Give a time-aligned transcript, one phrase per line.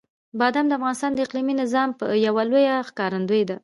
[0.39, 1.89] بادام د افغانستان د اقلیمي نظام
[2.27, 3.57] یوه لویه ښکارندوی ده.